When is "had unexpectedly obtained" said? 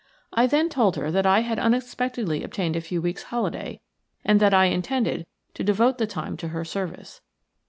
1.41-2.75